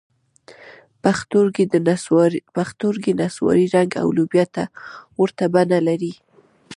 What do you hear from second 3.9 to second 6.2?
او لوبیا ته ورته بڼه لري.